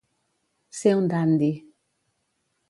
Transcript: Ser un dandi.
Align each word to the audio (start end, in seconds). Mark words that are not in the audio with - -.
Ser 0.77 0.93
un 1.01 1.11
dandi. 1.11 1.51